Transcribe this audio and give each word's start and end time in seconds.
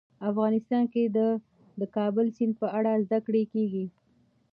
افغانستان 0.29 0.83
کې 0.93 1.03
د 1.15 1.17
د 1.79 1.81
کابل 1.95 2.25
سیند 2.37 2.53
په 2.61 2.67
اړه 2.77 2.91
زده 3.05 3.19
کړه 3.25 3.41
کېږي. 3.53 3.85